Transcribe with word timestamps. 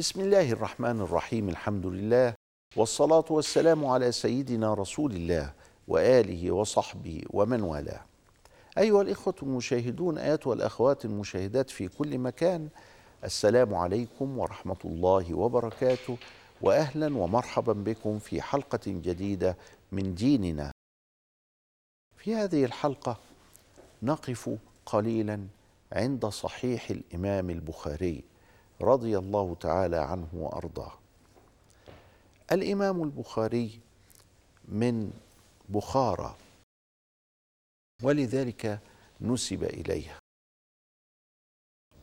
بسم 0.00 0.20
الله 0.20 0.52
الرحمن 0.52 1.00
الرحيم 1.00 1.48
الحمد 1.48 1.86
لله 1.86 2.34
والصلاة 2.76 3.24
والسلام 3.30 3.84
على 3.84 4.12
سيدنا 4.12 4.74
رسول 4.74 5.12
الله 5.12 5.52
وآله 5.88 6.50
وصحبه 6.50 7.22
ومن 7.30 7.62
والاه 7.62 8.00
أيها 8.78 9.02
الإخوة 9.02 9.34
المشاهدون 9.42 10.18
أيتها 10.18 10.54
الأخوات 10.54 11.04
المشاهدات 11.04 11.70
في 11.70 11.88
كل 11.88 12.18
مكان 12.18 12.68
السلام 13.24 13.74
عليكم 13.74 14.38
ورحمة 14.38 14.76
الله 14.84 15.34
وبركاته 15.34 16.16
وأهلا 16.62 17.16
ومرحبا 17.16 17.72
بكم 17.72 18.18
في 18.18 18.42
حلقة 18.42 18.80
جديدة 18.86 19.56
من 19.92 20.14
ديننا 20.14 20.72
في 22.16 22.34
هذه 22.34 22.64
الحلقة 22.64 23.16
نقف 24.02 24.50
قليلا 24.86 25.46
عند 25.92 26.26
صحيح 26.26 26.90
الإمام 26.90 27.50
البخاري 27.50 28.30
رضي 28.80 29.18
الله 29.18 29.56
تعالى 29.60 29.96
عنه 29.96 30.28
وأرضاه. 30.32 30.92
الإمام 32.52 33.02
البخاري 33.02 33.80
من 34.68 35.12
بخارى 35.68 36.36
ولذلك 38.02 38.78
نسب 39.20 39.64
اليها 39.64 40.18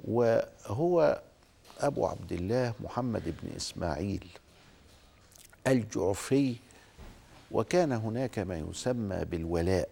وهو 0.07 1.21
أبو 1.79 2.05
عبد 2.07 2.31
الله 2.31 2.73
محمد 2.79 3.35
بن 3.41 3.55
إسماعيل 3.55 4.27
الجعفي 5.67 6.55
وكان 7.51 7.91
هناك 7.91 8.39
ما 8.39 8.57
يسمى 8.57 9.25
بالولاء. 9.25 9.89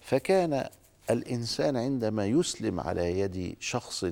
فكان 0.00 0.68
الإنسان 1.10 1.76
عندما 1.76 2.26
يسلم 2.26 2.80
على 2.80 3.20
يد 3.20 3.56
شخص 3.60 4.06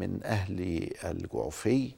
من 0.00 0.20
أهل 0.24 0.88
الجعفي 1.04 1.92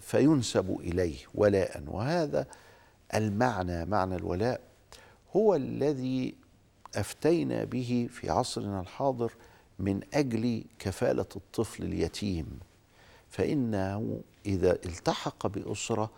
فينسب 0.00 0.76
إليه 0.80 1.16
ولاء. 1.34 1.82
وهذا 1.86 2.46
المعنى 3.14 3.84
معنى 3.84 4.16
الولاء 4.16 4.60
هو 5.36 5.54
الذي 5.54 6.34
أفتينا 6.94 7.64
به 7.64 8.08
في 8.12 8.30
عصرنا 8.30 8.80
الحاضر 8.80 9.32
من 9.78 10.00
أجل 10.14 10.64
كفالة 10.78 11.26
الطفل 11.36 11.82
اليتيم. 11.82 12.58
فإنه 13.30 14.20
إذا 14.46 14.72
التحق 14.72 15.46
بأسرة 15.46 16.10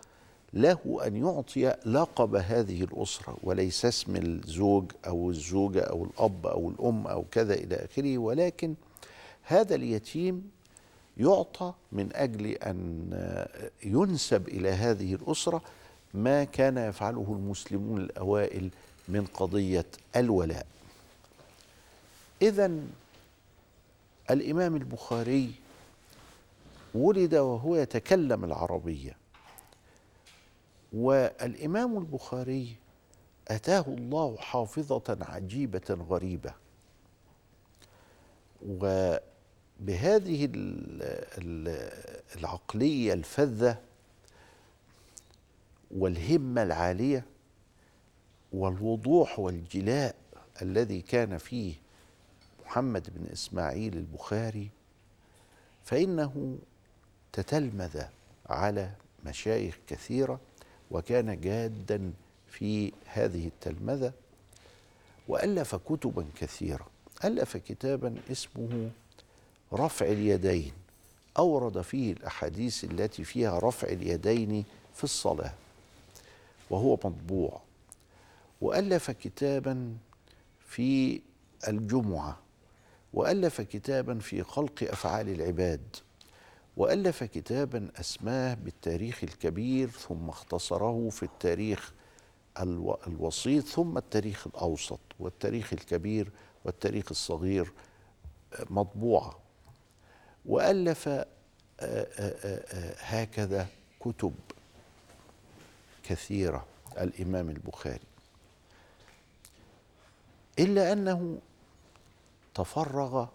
له 0.53 0.99
أن 1.05 1.15
يعطي 1.15 1.75
لقب 1.85 2.35
هذه 2.35 2.83
الأسرة 2.83 3.37
وليس 3.43 3.85
اسم 3.85 4.15
الزوج 4.15 4.91
أو 5.07 5.29
الزوجة 5.29 5.81
أو 5.81 6.03
الأب 6.03 6.47
أو 6.47 6.69
الأم 6.69 7.07
أو 7.07 7.25
كذا 7.31 7.53
إلى 7.53 7.75
آخره 7.75 8.17
ولكن 8.17 8.75
هذا 9.49 9.75
اليتيم 9.75 10.51
يعطى 11.17 11.73
من 11.91 12.15
أجل 12.15 12.45
أن 12.47 13.09
ينسب 13.83 14.47
إلى 14.47 14.69
هذه 14.69 15.13
الأسرة 15.15 15.61
ما 16.13 16.43
كان 16.43 16.77
يفعله 16.77 17.25
المسلمون 17.39 18.01
الأوائل 18.01 18.69
من 19.07 19.25
قضية 19.25 19.85
الولاء. 20.15 20.67
اذا 22.41 22.71
الإمام 24.29 24.75
البخاري 24.75 25.51
ولد 26.95 27.35
وهو 27.35 27.75
يتكلم 27.75 28.43
العربية. 28.43 29.17
والإمام 30.93 31.97
البخاري 31.97 32.75
أتاه 33.47 33.85
الله 33.87 34.37
حافظة 34.37 35.17
عجيبة 35.21 35.97
غريبة. 36.09 36.53
و 38.67 39.15
بهذه 39.79 40.49
العقلية 42.35 43.13
الفذة 43.13 43.77
والهمة 45.91 46.63
العالية 46.63 47.25
والوضوح 48.53 49.39
والجلاء 49.39 50.15
الذي 50.61 51.01
كان 51.01 51.37
فيه 51.37 51.73
محمد 52.65 53.09
بن 53.15 53.25
إسماعيل 53.33 53.97
البخاري 53.97 54.69
فإنه 55.85 56.57
تتلمذ 57.33 58.01
على 58.45 58.91
مشايخ 59.25 59.77
كثيرة 59.87 60.39
وكان 60.91 61.41
جادا 61.41 62.13
في 62.49 62.91
هذه 63.05 63.47
التلمذة 63.47 64.13
وألف 65.27 65.75
كتبا 65.75 66.25
كثيرة 66.35 66.87
ألف 67.23 67.57
كتابا 67.57 68.15
اسمه 68.31 68.89
رفع 69.73 70.05
اليدين. 70.05 70.71
أورد 71.37 71.81
فيه 71.81 72.13
الأحاديث 72.13 72.83
التي 72.83 73.23
فيها 73.23 73.59
رفع 73.59 73.87
اليدين 73.87 74.65
في 74.95 75.03
الصلاة 75.03 75.53
وهو 76.69 76.93
مطبوع. 76.93 77.61
وألف 78.61 79.11
كتابا 79.11 79.97
في 80.67 81.21
الجمعة 81.67 82.39
وألف 83.13 83.61
كتابا 83.61 84.19
في 84.19 84.43
خلق 84.43 84.83
أفعال 84.83 85.29
العباد 85.29 85.95
وألف 86.77 87.23
كتابا 87.23 87.91
أسماه 87.99 88.53
بالتاريخ 88.53 89.23
الكبير 89.23 89.89
ثم 89.89 90.29
اختصره 90.29 91.09
في 91.09 91.23
التاريخ 91.23 91.93
الوسيط 93.07 93.65
ثم 93.65 93.97
التاريخ 93.97 94.47
الأوسط 94.47 94.99
والتاريخ 95.19 95.73
الكبير 95.73 96.31
والتاريخ 96.65 97.05
الصغير 97.11 97.71
مطبوعة. 98.69 99.39
وألف 100.47 101.09
هكذا 102.99 103.67
كتب 103.99 104.33
كثيرة. 106.03 106.65
الإمام 106.97 107.49
البخاري. 107.49 107.99
إلا 110.59 110.93
أنه 110.93 111.39
تفرغ 112.55 113.27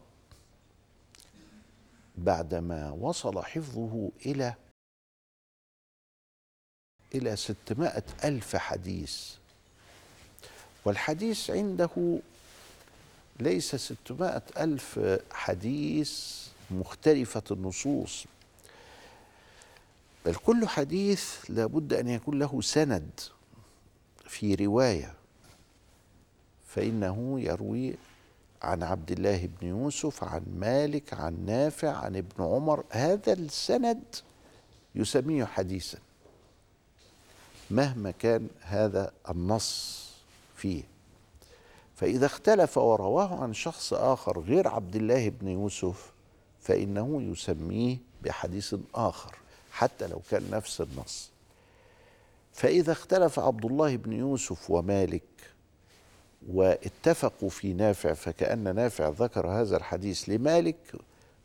بعدما 2.18 2.90
وصل 2.90 3.42
حفظه 3.42 4.10
إلى 4.26 4.54
إلى 7.14 7.36
ستمائة 7.36 8.04
ألف 8.24 8.56
حديث. 8.56 9.34
والحديث 10.84 11.50
عنده 11.50 12.20
ليس 13.40 13.76
ستمائة 13.76 14.42
ألف 14.58 15.00
حديث 15.32 16.42
مختلفة 16.72 17.43
النصوص. 17.50 18.25
بل 20.27 20.34
كل 20.34 20.69
حديث 20.69 21.37
لابد 21.49 21.93
أن 21.93 22.09
يكون 22.09 22.38
له 22.38 22.60
سند 22.60 23.21
في 24.25 24.55
رواية. 24.55 25.15
فإنه 26.66 27.41
يروي 27.41 27.94
عن 28.62 28.83
عبد 28.83 29.10
الله 29.10 29.49
بن 29.60 29.66
يوسف 29.69 30.25
عن 30.25 30.43
مالك 30.56 31.15
عن 31.15 31.47
نافع 31.47 31.97
عن 31.97 32.16
ابن 32.16 32.44
عمر. 32.44 32.84
هذا 32.91 33.33
السند 33.33 34.03
يسميه 34.95 35.45
حديثا 35.45 35.98
مهما 37.71 38.10
كان 38.10 38.48
هذا 38.60 39.13
النص 39.28 40.03
فيه. 40.57 40.83
فإذا 41.97 42.27
اختلف 42.27 42.78
ورواه 42.78 43.42
عن 43.42 43.54
شخص 43.54 43.92
آخر 43.92 44.41
غير 44.41 44.68
عبد 44.68 44.97
الله 44.97 45.28
بن 45.28 45.48
يوسف 45.48 46.11
فإنه 46.62 47.22
يسميه 47.22 47.97
بحديث 48.22 48.74
آخر 48.94 49.36
حتى 49.72 50.06
لو 50.06 50.20
كان 50.30 50.50
نفس 50.50 50.80
النص. 50.80 51.30
فإذا 52.53 52.92
اختلف 52.92 53.38
عبد 53.38 53.64
الله 53.64 53.97
بن 53.97 54.12
يوسف 54.12 54.70
ومالك 54.70 55.22
واتفقوا 56.48 57.48
في 57.48 57.72
نافع 57.72 58.12
فكأن 58.12 58.74
نافع 58.74 59.09
ذكر 59.09 59.47
هذا 59.47 59.76
الحديث 59.76 60.28
لمالك 60.28 60.92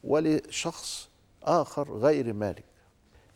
ولشخص 0.03 1.07
آخر 1.43 1.93
غير 1.97 2.33
مالك. 2.33 2.63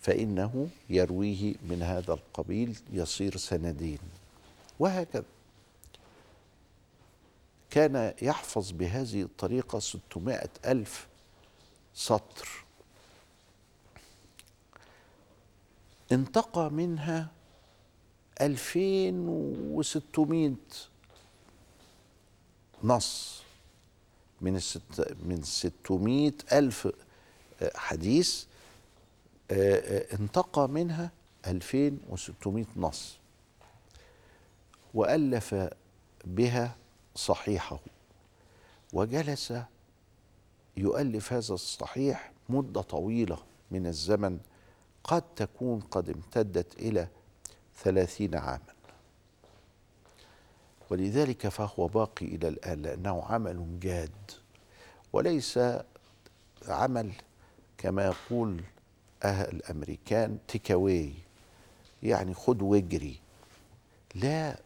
فإنه 0.02 0.68
يرويه 0.90 1.56
من 1.70 1.82
هذا 1.84 2.14
القبيل 2.14 2.80
يصير 2.94 3.38
سندين. 3.38 4.00
وهكذا. 4.80 5.24
كان 7.70 8.14
يحفظ 8.22 8.72
بهذه 8.72 9.22
الطريقة 9.22 9.80
ستمائة 9.80 10.50
ألف 10.66 11.08
سطر. 11.94 12.66
انتقى 16.12 16.70
منها 16.70 17.32
ألفين 18.42 19.26
وستمائة 19.72 20.56
نص 22.84 23.42
من 24.42 24.56
الست 24.56 25.16
من 25.24 25.44
ستمائة 25.44 26.34
ألف 26.52 26.88
حديث 27.76 28.46
انتقى 30.20 30.70
منها 30.70 31.12
ألفين 31.48 32.00
وستمائة 32.10 32.66
نص 32.76 33.18
وألف 34.94 35.56
بها 36.26 36.76
صحيحه 37.16 37.80
وجلس 38.94 39.54
يؤلف 40.78 41.34
هذا 41.34 41.54
الصحيح 41.54 42.32
مدة 42.50 42.82
طويلة 42.82 43.38
من 43.72 43.88
الزمن 43.88 44.40
قد 45.04 45.22
تكون 45.36 45.80
قد 45.80 46.10
امتدت 46.10 46.80
إلى 46.80 47.08
ثلاثين 47.84 48.36
عاما. 48.36 48.74
ولذلك 50.90 51.48
فهو 51.48 51.88
باقي 51.88 52.26
إلى 52.26 52.48
الآن 52.48 52.82
لأنه 52.82 53.24
عمل 53.24 53.80
جاد 53.80 54.32
وليس 55.14 55.60
عمل 56.68 57.12
كما 57.78 58.06
يقول 58.06 58.64
أهل 59.24 59.56
الأمريكان 59.56 60.38
تيكاوي 60.48 61.14
يعني 62.04 62.34
خد 62.34 62.62
واجري 62.62 63.20
لا 64.16 64.60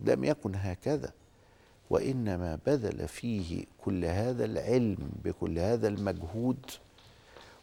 لم 0.00 0.24
يكن 0.24 0.54
هكذا. 0.54 1.12
وإنما 1.90 2.58
بذل 2.66 3.08
فيه 3.08 3.64
كل 3.84 4.04
هذا 4.04 4.44
العلم 4.44 5.10
بكل 5.24 5.58
هذا 5.58 5.88
المجهود 5.88 6.70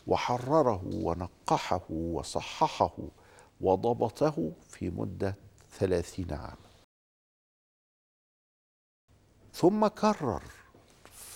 وحرره 0.08 0.82
ونقحه 0.94 1.82
وصححه 1.90 2.94
وضبطه 3.62 4.52
في 4.70 4.90
مدة 4.90 5.36
ثلاثين 5.80 6.34
عاما 6.34 6.74
ثم 9.54 9.88
كرر 9.88 10.42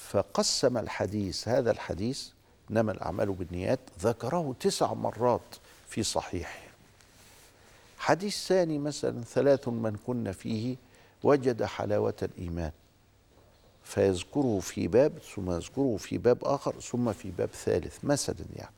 فقسم 0.09 0.77
الحديث 0.77 1.47
هذا 1.47 1.71
الحديث 1.71 2.29
انما 2.71 2.91
الأعمال 2.91 3.31
بالنيات 3.31 3.79
ذكره 3.99 4.55
تسع 4.59 4.93
مرات 4.93 5.55
في 5.87 6.03
صحيحه. 6.03 6.67
حديث 7.97 8.47
ثاني 8.47 8.79
مثلا 8.79 9.21
ثلاث 9.23 9.67
من 9.67 9.97
كن 10.07 10.31
فيه 10.31 10.75
وجد 11.23 11.63
حلاوة 11.63 12.15
الإيمان. 12.21 12.71
فيذكره 13.83 14.59
في 14.59 14.87
باب 14.87 15.17
ثم 15.35 15.51
يذكره 15.51 15.97
في 15.97 16.17
باب 16.17 16.45
آخر 16.45 16.79
ثم 16.79 17.13
في 17.13 17.31
باب 17.31 17.49
ثالث 17.49 18.05
مثلا 18.05 18.45
يعني. 18.55 18.75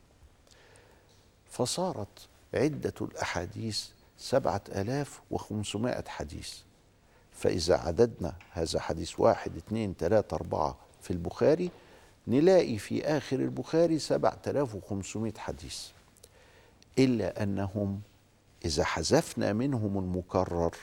فصارت 1.50 2.27
عدة 2.53 2.94
الأحاديث 3.01 3.86
سبعة 4.18 4.62
آلاف 4.69 5.21
وخمسمائة 5.31 6.03
حديث. 6.07 6.53
فإذا 7.31 7.77
عددنا 7.77 8.36
هذا 8.51 8.80
حديث 8.80 9.19
واحد 9.19 9.57
اثنين 9.57 9.94
ثلاثة 10.00 10.35
أربعة 10.35 10.77
في 11.01 11.12
البخاري 11.12 11.71
نلاقي 12.27 12.77
في 12.77 13.06
آخر 13.06 13.35
البخاري 13.39 14.00
سبعة 14.00 14.39
آلاف 14.47 14.75
وخمسمائة 14.75 15.38
حديث. 15.38 15.88
إلا 17.00 17.44
أنهم 17.44 18.01
إذا 18.65 18.83
حذفنا 18.83 19.53
منهم 19.53 19.97
المكرر 19.97 20.75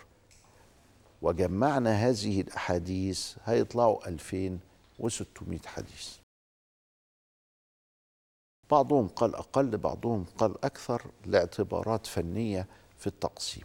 وجمعنا 1.23 1.93
هذه 2.09 2.41
الأحاديث 2.41 3.37
هيطلعوا 3.45 4.09
2600 4.09 5.59
حديث. 5.67 6.17
بعضهم 8.71 9.09
قال 9.09 9.35
أقل 9.35 9.77
بعضهم 9.77 10.27
قال 10.39 10.65
أكثر 10.65 11.03
لاعتبارات 11.27 12.07
فنية 12.07 12.67
في 12.99 13.07
التقسيم. 13.07 13.65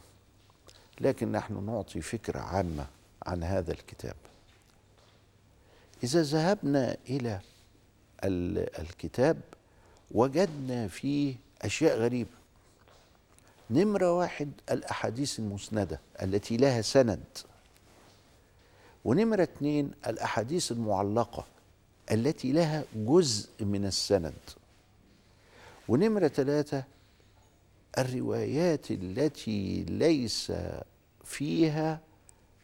لكن 1.01 1.31
نحن 1.31 1.65
نعطي 1.65 2.01
فكرة 2.01 2.39
عامة 2.39 2.88
عن 3.25 3.44
هذا 3.44 3.71
الكتاب. 3.71 4.15
إذا 6.04 6.21
ذهبنا 6.21 6.97
إلى 7.09 7.39
الكتاب 8.80 9.42
وجدنا 10.12 10.88
فيه 10.88 11.36
أشياء 11.62 11.97
غريبة. 11.97 12.40
نمرة 13.71 14.18
واحد 14.18 14.51
الأحاديث 14.71 15.39
المسندة 15.39 16.00
التي 16.21 16.57
لها 16.57 16.81
سند. 16.81 17.23
ونمرة 19.06 19.44
اثنين 19.44 19.91
الأحاديث 20.07 20.71
المعلقة 20.71 21.45
التي 22.12 22.51
لها 22.51 22.83
جزء 22.95 23.50
من 23.65 23.85
السند. 23.85 24.33
ونمرة 25.88 26.27
ثلاثة 26.27 26.83
الروايات 27.97 28.91
التي 28.91 29.83
ليس 29.83 30.51
فيها 31.23 32.00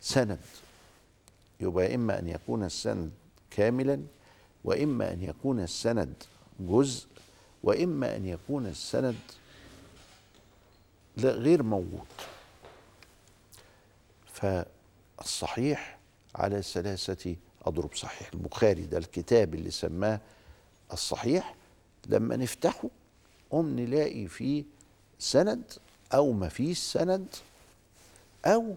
سند. 0.01 0.39
يبقى 1.59 1.95
إما 1.95 2.19
أن 2.19 2.27
يكون 2.27 2.63
السند 2.63 3.11
كاملا 3.51 4.01
وإما 4.63 5.13
أن 5.13 5.23
يكون 5.23 5.59
السند 5.59 6.13
جزء 6.59 7.07
وإما 7.63 8.15
أن 8.15 8.25
يكون 8.25 8.65
السند 8.65 9.15
غير 11.25 11.63
موجود 11.63 12.07
فالصحيح 14.27 15.97
على 16.35 16.61
ثلاثة 16.61 17.35
أضرب 17.61 17.95
صحيح. 17.95 18.29
البخاري 18.33 18.85
ده 18.85 18.97
الكتاب 18.97 19.55
اللي 19.55 19.71
سماه 19.71 20.19
الصحيح 20.93 21.55
لما 22.07 22.35
نفتحه 22.35 22.89
قم 23.49 23.79
نلاقي 23.79 24.27
فيه 24.27 24.63
سند 25.19 25.73
أو 26.13 26.31
ما 26.31 26.49
فيش 26.49 26.79
سند 26.79 27.27
أو 28.45 28.75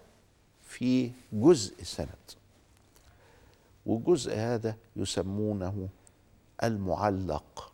في 0.69 1.13
جزء 1.33 1.83
سند. 1.83 2.09
والجزء 3.87 4.35
هذا 4.35 4.77
يسمونه 4.97 5.89
المعلق. 6.63 7.73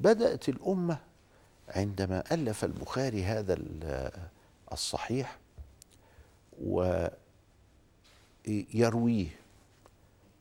بدأت 0.00 0.48
الأمة 0.48 0.98
عندما 1.74 2.34
ألف 2.34 2.64
البخاري 2.64 3.24
هذا 3.24 3.56
الصحيح 4.72 5.38
ويرويه 8.48 9.26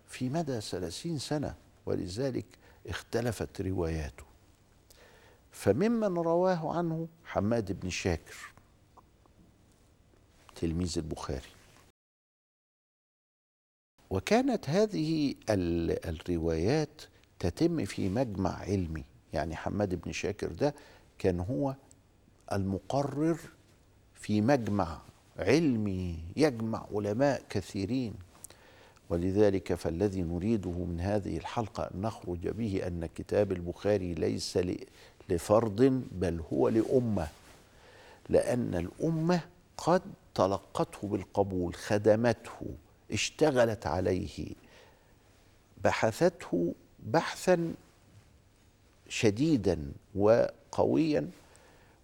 في 0.07 0.29
مدى 0.29 0.61
ثلاثين 0.61 1.19
سنة 1.19 1.55
ولذلك 1.85 2.45
اختلفت 2.87 3.61
رواياته. 3.61 4.23
فممن 5.51 6.17
رواه 6.17 6.77
عنه 6.77 7.07
حماد 7.25 7.79
بن 7.79 7.89
شاكر 7.89 8.35
تلميذ 10.55 10.97
البخاري. 10.97 11.49
وكانت 14.09 14.69
هذه 14.69 15.35
الروايات 15.49 17.01
تتم 17.39 17.85
في 17.85 18.09
مجمع 18.09 18.59
علمي 18.59 19.05
يعني 19.33 19.55
حماد 19.55 19.95
بن 19.95 20.11
شاكر 20.11 20.47
ده 20.51 20.75
كان 21.19 21.39
هو 21.39 21.75
المقرر 22.51 23.37
في 24.15 24.41
مجمع 24.41 24.97
علمي 25.39 26.19
يجمع 26.35 26.85
علماء 26.93 27.43
كثيرين. 27.49 28.13
ولذلك 29.09 29.73
فالذي 29.73 30.21
نريده 30.21 30.71
من 30.71 30.99
هذه 31.01 31.37
الحلقة 31.37 31.83
أن 31.83 32.01
نخرج 32.01 32.47
به 32.47 32.87
أن 32.87 33.05
كتاب 33.15 33.51
البخاري 33.51 34.13
ليس 34.13 34.59
لفرد 35.29 36.03
بل 36.11 36.41
هو 36.53 36.69
لأمة. 36.69 37.27
لأن 38.29 38.75
الأمة 38.75 39.41
قد 39.77 40.01
تلقته 40.35 41.07
بالقبول 41.07 41.75
خدمته 41.75 42.75
اشتغلت 43.11 43.87
عليه 43.87 44.49
بحثته 45.83 46.73
بحثا 47.05 47.73
شديدا 49.09 49.91
وقويا 50.15 51.29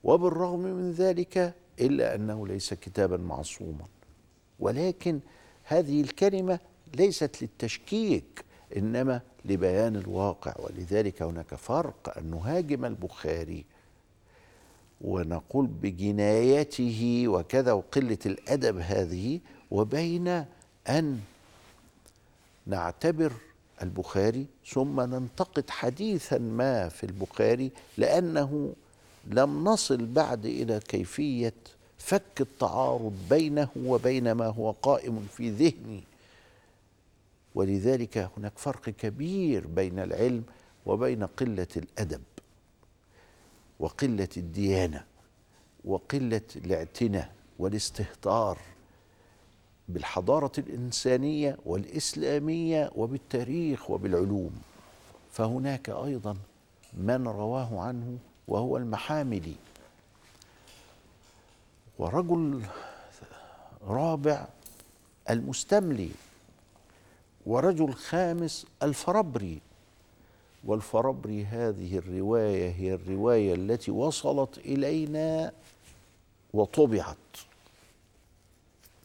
وبالرغم 0.04 0.60
من 0.60 0.92
ذلك 0.92 1.54
إلا 1.80 2.16
أنه 2.16 2.48
ليس 2.48 2.74
كتابا 2.74 3.18
معصوما. 3.18 3.86
ولكن 4.60 5.20
هذه 5.64 6.02
الكلمة 6.02 6.60
ليست 6.96 7.42
للتشكيك 7.42 8.46
إنما 8.78 9.22
لبيان 9.46 9.96
الواقع. 9.96 10.54
ولذلك 10.60 11.22
هناك 11.22 11.56
فرق 11.56 12.18
أن 12.18 12.32
نهاجم 12.32 12.86
البخاري 12.86 13.66
ونقول 15.02 15.68
بجنايته 15.68 17.24
وكذا 17.28 17.72
وقلة 17.72 18.18
الأدب 18.26 18.78
هذه 18.78 19.40
وبين 19.72 20.46
أن 20.90 21.20
نعتبر 22.68 23.34
البخاري 23.84 24.46
ثم 24.68 25.02
ننتقد 25.02 25.70
حديثا 25.70 26.38
ما 26.38 26.90
في 26.90 27.04
البخاري 27.04 27.72
لأنه 27.98 28.74
لم 29.28 29.64
نصل 29.64 30.06
بعد 30.06 30.46
إلى 30.46 30.80
كيفية 30.80 31.54
فك 31.98 32.42
التعارض 32.42 33.14
بينه 33.30 33.68
وبين 33.76 34.32
ما 34.32 34.46
هو 34.48 34.72
قائم 34.72 35.28
في 35.38 35.50
ذهني 35.50 36.04
ولذلك 37.56 38.30
هناك 38.38 38.58
فرق 38.58 38.90
كبير 38.90 39.68
بين 39.68 40.00
العلم 40.00 40.44
وبين 40.86 41.24
قلة 41.24 41.68
الأدب 41.78 42.22
وقلة 43.80 44.28
الديانة 44.38 45.04
وقلة 45.86 46.42
الإعتناء 46.56 47.32
والاستهتار. 47.60 48.58
بالحضارة 49.90 50.52
الإنسانية 50.58 51.58
والإسلامية 51.66 52.92
وبالتاريخ 52.96 53.92
وبالعلوم. 53.92 54.62
فهناك 55.32 55.90
أيضا 55.90 56.38
من 56.94 57.28
رواه 57.28 57.80
عنه 57.82 58.18
وهو 58.48 58.78
المحاملي. 58.78 59.56
ورجل 62.00 62.62
رابع 63.88 64.48
المستملي. 65.30 66.12
ورجل 67.46 67.94
خامس 67.94 68.66
الفربري 68.84 69.60
والفربري 70.64 71.46
هذه 71.46 71.98
الرواية 71.98 72.72
هي 72.72 72.94
الرواية 72.94 73.54
التي 73.54 73.92
وصلت 73.92 74.58
إلينا 74.58 75.52
وطبعت. 76.54 77.18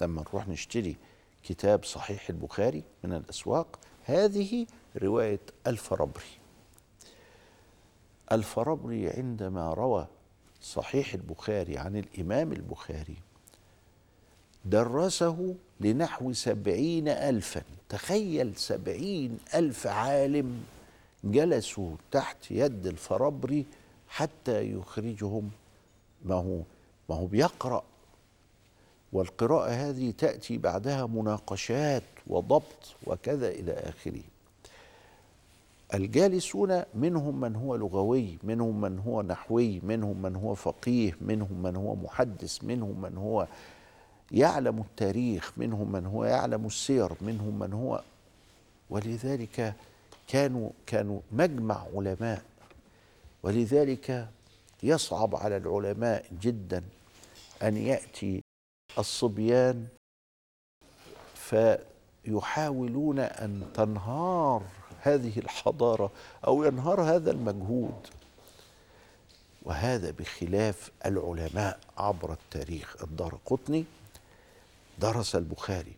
لما 0.00 0.22
نروح 0.22 0.48
نشتري 0.48 0.96
كتاب 1.42 1.84
صحيح 1.84 2.30
البخاري 2.30 2.82
من 3.04 3.12
الأسواق 3.12 3.78
هذه 4.04 4.66
رواية 5.02 5.40
الفربري 5.66 6.38
الفربري 8.32 9.10
عندما 9.10 9.74
روى 9.74 10.06
صحيح 10.62 11.14
البخاري 11.14 11.78
عن 11.78 11.96
الإمام 11.96 12.52
البخاري 12.52 13.16
درسه 14.64 15.54
لنحو 15.80 16.32
سبعين 16.32 17.08
ألفا. 17.08 17.62
تخيل 17.88 18.56
سبعين 18.56 19.38
ألف 19.54 19.86
عالم 19.86 20.64
جلسوا 21.24 21.96
تحت 22.10 22.50
يد 22.50 22.86
الفربري 22.86 23.66
حتى 24.08 24.72
يخرجهم. 24.72 25.50
ما 26.24 26.34
هو؟ 26.34 26.60
ما 27.08 27.16
هو 27.16 27.26
بيقرأ 27.26 27.84
والقراءة 29.14 29.70
هذه 29.70 30.10
تأتي 30.18 30.58
بعدها 30.58 31.06
مناقشات 31.06 32.02
وضبط 32.26 32.96
وكذا 33.06 33.48
إلى 33.48 33.72
آخره. 33.72 34.22
الجالسون 35.94 36.82
منهم 36.94 37.40
من 37.40 37.56
هو 37.56 37.76
لغوي 37.76 38.38
منهم 38.42 38.80
من 38.80 38.98
هو 38.98 39.22
نحوي 39.22 39.80
منهم 39.80 40.22
من 40.22 40.36
هو 40.36 40.54
فقيه 40.54 41.16
منهم 41.20 41.62
من 41.62 41.76
هو 41.76 41.94
محدث 41.94 42.64
منهم 42.64 43.00
من 43.02 43.16
هو 43.16 43.46
يعلم 44.32 44.78
التاريخ 44.78 45.52
منهم 45.56 45.92
من 45.92 46.06
هو 46.06 46.24
يعلم 46.24 46.66
السير 46.66 47.10
منهم 47.20 47.58
من 47.58 47.72
هو 47.72 48.02
ولذلك 48.90 49.74
كانوا 50.28 50.70
كانوا 50.86 51.20
مجمع 51.32 51.84
علماء. 51.94 52.42
ولذلك 53.42 54.28
يصعب 54.82 55.36
على 55.36 55.56
العلماء 55.56 56.24
جدا 56.42 56.82
أن 57.62 57.76
يأتي 57.76 58.43
الصبيان 58.98 59.86
فيحاولون 61.34 63.18
أن 63.18 63.70
تنهار 63.74 64.62
هذه 65.00 65.38
الحضارة 65.38 66.12
أو 66.46 66.64
ينهار 66.64 67.02
هذا 67.02 67.30
المجهود. 67.30 68.06
وهذا 69.62 70.10
بخلاف 70.10 70.90
العلماء 71.06 71.80
عبر 71.98 72.32
التاريخ. 72.32 73.02
الدار 73.02 73.38
قطني 73.46 73.84
درس 74.98 75.36
البخاري 75.36 75.92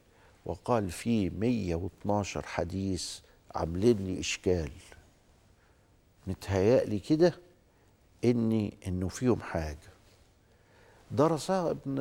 وقال 0.47 0.91
فيه 0.91 1.31
112 1.31 2.47
حديث 2.47 3.19
عاملين 3.55 4.07
لي 4.07 4.21
إشكال. 4.21 4.71
متهيألي 6.27 6.99
كده 6.99 7.35
إني 8.25 8.75
إنه 8.87 9.09
فيهم 9.09 9.41
حاجة. 9.41 9.96
درسها 11.11 11.71
ابن 11.71 11.97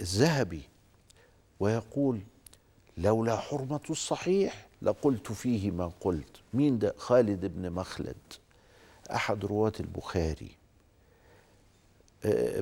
الذهبي 0.00 0.62
ويقول 1.60 2.20
لولا 2.96 3.36
حرمة 3.36 3.80
الصحيح 3.90 4.66
لقلت 4.82 5.32
فيه 5.32 5.70
ما 5.70 5.92
قلت. 6.00 6.40
مين 6.54 6.78
ده؟ 6.78 6.94
خالد 6.96 7.46
بن 7.46 7.70
مخلد 7.70 8.16
أحد 9.14 9.44
رواة 9.44 9.72
البخاري. 9.80 10.50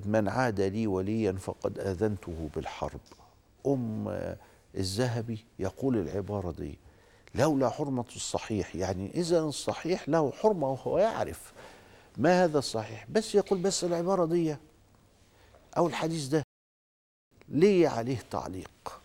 من 0.05 0.29
عاد 0.29 0.61
لي 0.61 0.87
وليا 0.87 1.33
فقد 1.33 1.79
آذنته 1.79 2.49
بالحرب. 2.55 3.00
أم 3.67 4.37
الذهبي 4.75 5.45
يقول 5.59 5.97
العبارة 5.97 6.50
دي 6.50 6.79
لولا 7.35 7.71
حرمة 7.71 8.05
الصحيح. 8.17 8.76
يعني 8.76 9.11
إذا 9.15 9.41
الصحيح 9.41 10.09
له 10.09 10.33
حرمة 10.33 10.71
وهو 10.71 10.99
يعرف. 10.99 11.53
ما 12.16 12.44
هذا 12.44 12.58
الصحيح؟ 12.58 13.06
بس 13.11 13.35
يقول 13.35 13.58
بس 13.58 13.85
العبارة 13.85 14.25
دي. 14.26 14.56
أو 15.76 15.87
الحديث 15.87 16.26
ده. 16.26 16.42
ليه 17.49 17.88
عليه 17.88 18.18
تعليق؟ 18.30 19.00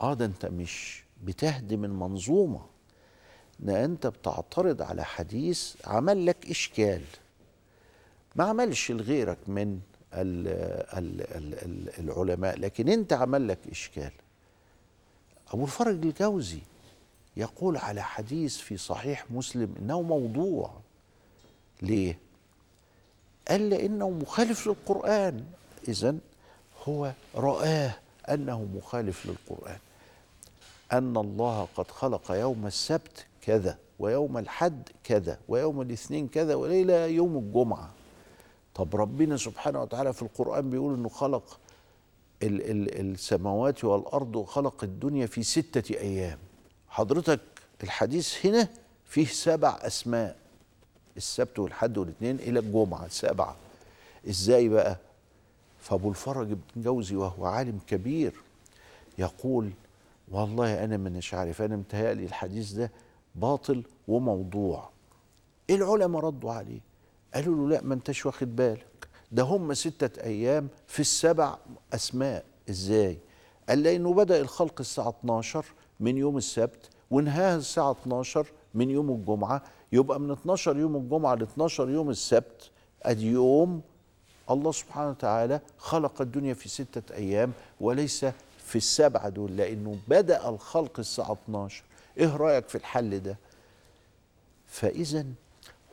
آه 0.00 0.14
ده 0.14 0.24
أنت 0.24 0.46
مش 0.46 1.04
بتهدم 1.24 1.84
المنظومة 1.84 2.66
ده 3.60 3.84
أنت 3.84 4.06
بتعترض 4.06 4.82
على 4.82 5.04
حديث 5.04 5.76
عمل 5.86 6.26
لك 6.26 6.50
إشكال. 6.50 7.02
ما 8.36 8.44
عملش 8.44 8.90
لغيرك 8.90 9.38
من 9.48 9.80
ال 10.12 10.48
ال 10.98 11.20
ال 11.20 11.54
ال 11.54 12.10
العلماء 12.10 12.58
لكن 12.58 12.88
أنت 12.88 13.12
عمل 13.12 13.48
لك 13.48 13.58
إشكال. 13.70 14.12
أبو 15.48 15.64
الفرج 15.64 16.04
الجوزي 16.06 16.60
يقول 17.36 17.76
على 17.76 18.02
حديث 18.02 18.56
في 18.56 18.76
صحيح 18.76 19.30
مسلم 19.30 19.74
إنه 19.78 20.02
موضوع. 20.02 20.85
ليه؟ 21.82 22.18
قال 23.48 23.70
لأنه 23.70 24.10
مخالف 24.10 24.66
للقرآن. 24.66 25.44
اذا 25.88 26.16
هو 26.88 27.12
رآه 27.34 27.96
أنه 28.28 28.68
مخالف 28.74 29.26
للقرآن. 29.26 29.78
أن 30.92 31.16
الله 31.16 31.68
قد 31.76 31.90
خلق 31.90 32.30
يوم 32.30 32.66
السبت 32.66 33.26
كذا 33.40 33.78
ويوم 33.98 34.38
الحد 34.38 34.88
كذا 35.04 35.38
ويوم 35.48 35.80
الاثنين 35.80 36.28
كذا 36.28 36.54
وليلة 36.54 37.06
يوم 37.06 37.36
الجمعة. 37.36 37.90
طب 38.74 38.96
ربنا 38.96 39.36
سبحانه 39.36 39.82
وتعالى 39.82 40.12
في 40.12 40.22
القرآن 40.22 40.70
بيقول 40.70 40.94
إنه 40.94 41.08
خلق 41.08 41.58
ال 42.42 42.70
ال 42.70 43.00
السماوات 43.00 43.84
والأرض 43.84 44.36
وخلق 44.36 44.84
الدنيا 44.84 45.26
في 45.26 45.42
ستة 45.42 45.94
أيام. 45.94 46.38
حضرتك 46.88 47.40
الحديث 47.82 48.46
هنا 48.46 48.68
فيه 49.04 49.26
سبع 49.26 49.78
أسماء. 49.82 50.36
السبت 51.16 51.58
والحد 51.58 51.98
والاثنين 51.98 52.36
إلى 52.36 52.58
الجمعة 52.58 53.08
سبعة 53.08 53.56
إزاي 54.28 54.68
بقى؟ 54.68 54.96
فأبو 55.80 56.08
الفرج 56.10 56.46
بن 56.46 56.82
جوزي 56.82 57.16
وهو 57.16 57.46
عالم 57.46 57.78
كبير 57.86 58.32
يقول 59.18 59.70
والله 60.30 60.84
أنا 60.84 60.96
مش 60.96 61.34
عارف 61.34 61.62
أنا 61.62 61.76
متهيألي 61.76 62.24
الحديث 62.24 62.72
ده 62.72 62.90
باطل 63.34 63.82
وموضوع. 64.08 64.88
العلماء 65.70 66.22
ردوا 66.24 66.52
عليه 66.52 66.80
قالوا 67.34 67.54
له 67.68 67.68
لا 67.76 67.82
ما 67.84 67.94
أنتش 67.94 68.26
واخد 68.26 68.56
بالك. 68.56 69.08
ده 69.32 69.42
هم 69.42 69.74
ستة 69.74 70.22
أيام 70.22 70.68
في 70.88 71.00
السبع 71.00 71.56
أسماء. 71.94 72.44
إزاي؟ 72.70 73.18
قال 73.68 73.82
لأنه 73.82 74.14
بدأ 74.14 74.40
الخلق 74.40 74.80
الساعة 74.80 75.08
12 75.20 75.64
من 76.00 76.16
يوم 76.16 76.36
السبت 76.36 76.90
وانهاها 77.10 77.56
الساعة 77.56 77.92
12 77.92 78.46
من 78.74 78.90
يوم 78.90 79.10
الجمعة. 79.10 79.62
يبقى 79.92 80.20
من 80.20 80.30
12 80.30 80.76
يوم 80.76 80.96
الجمعة 80.96 81.34
ل 81.34 81.42
12 81.42 81.90
يوم 81.90 82.10
السبت 82.10 82.70
أدي 83.02 83.26
يوم 83.26 83.82
الله 84.50 84.72
سبحانه 84.72 85.10
وتعالى 85.10 85.60
خلق 85.78 86.20
الدنيا 86.22 86.54
في 86.54 86.68
ستة 86.68 87.14
أيام 87.14 87.52
وليس 87.80 88.24
في 88.58 88.76
السبعة 88.76 89.28
دول 89.28 89.56
لأنه 89.56 89.98
بدأ 90.08 90.48
الخلق 90.48 90.98
الساعة 90.98 91.32
12 91.44 91.82
إيه 92.18 92.36
رأيك 92.36 92.68
في 92.68 92.74
الحل 92.78 93.20
ده؟ 93.22 93.36
فإذا 94.66 95.24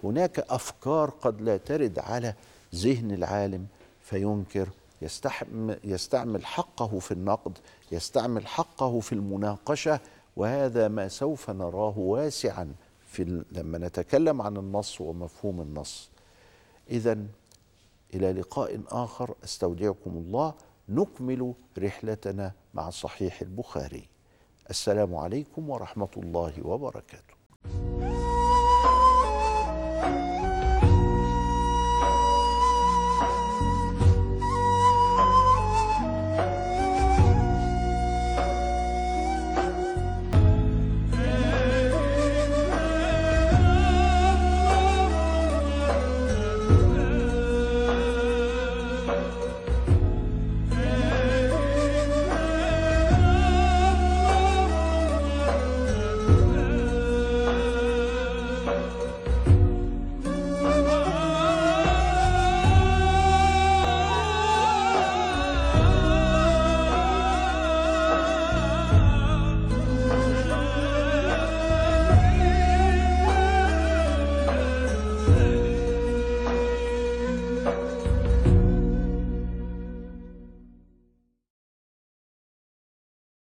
هناك 0.03 0.39
أفكار 0.39 1.09
قد 1.09 1.41
لا 1.41 1.57
ترد 1.57 2.00
على 2.00 2.33
ذهن 2.75 3.12
العالم 3.12 3.65
فينكر 4.01 4.69
يستعمل 5.83 6.45
حقه 6.45 7.00
في 7.00 7.12
النقد 7.12 7.57
يستعمل 7.91 8.47
حقه 8.47 9.00
في 9.00 9.13
المناقشة 9.13 10.00
وهذا 10.38 10.88
ما 10.88 11.07
سوف 11.07 11.50
نراه 11.50 11.93
واسعا. 12.00 12.73
في 13.13 13.43
لما 13.51 13.77
نتكلم 13.77 14.41
عن 14.41 14.58
النص 14.58 15.01
ومفهوم 15.01 15.62
النص. 15.62 16.10
اذا 16.89 17.17
إلى 18.13 18.32
لقاء 18.32 18.82
آخر 18.88 19.36
أستودعكم 19.43 20.12
الله. 20.12 20.53
نكمل 20.89 21.53
رحلتنا 21.77 22.51
مع 22.74 22.89
صحيح 22.89 23.41
البخاري. 23.41 24.10
السلام 24.70 25.15
عليكم 25.15 25.70
ورحمة 25.70 26.10
الله 26.17 26.53
وبركاته. 26.67 27.42